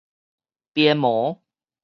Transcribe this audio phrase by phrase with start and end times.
[0.73, 1.43] 鞭毛